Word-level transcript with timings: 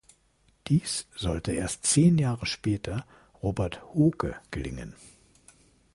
Dies 0.67 1.05
sollte 1.15 1.51
erst 1.51 1.85
zehn 1.85 2.17
Jahre 2.17 2.47
später 2.47 3.05
Robert 3.43 3.83
Hooke 3.93 4.35
gelingen. 4.49 4.95